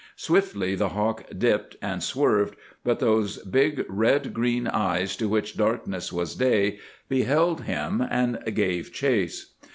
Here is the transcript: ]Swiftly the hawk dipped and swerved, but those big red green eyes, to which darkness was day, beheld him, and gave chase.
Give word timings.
]Swiftly 0.15 0.73
the 0.73 0.89
hawk 0.89 1.25
dipped 1.37 1.75
and 1.79 2.01
swerved, 2.01 2.55
but 2.83 2.97
those 2.97 3.37
big 3.43 3.85
red 3.87 4.33
green 4.33 4.65
eyes, 4.67 5.15
to 5.15 5.29
which 5.29 5.55
darkness 5.55 6.11
was 6.11 6.33
day, 6.33 6.79
beheld 7.07 7.65
him, 7.65 8.03
and 8.09 8.39
gave 8.55 8.91
chase. 8.91 9.53